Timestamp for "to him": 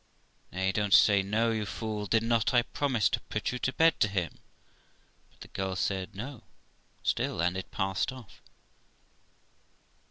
3.99-4.39